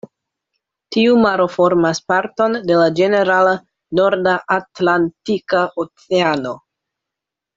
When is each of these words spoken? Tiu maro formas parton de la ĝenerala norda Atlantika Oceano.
Tiu 0.93 1.17
maro 1.25 1.43
formas 1.55 1.99
parton 2.11 2.55
de 2.71 2.79
la 2.79 2.87
ĝenerala 3.01 3.53
norda 4.01 4.33
Atlantika 4.57 5.61
Oceano. 5.85 6.55